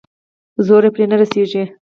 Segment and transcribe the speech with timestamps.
[0.65, 1.63] زور يې پرې نه رسېږي.